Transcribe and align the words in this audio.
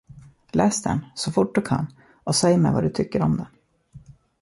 Läs 0.51 0.81
den, 0.83 1.05
så 1.15 1.31
fort 1.31 1.55
du 1.55 1.61
kan, 1.61 1.87
och 2.23 2.35
säg 2.35 2.57
mig 2.57 2.71
vad 2.73 2.83
du 2.83 2.89
tycker 2.89 3.21
om 3.21 3.37
den! 3.37 3.47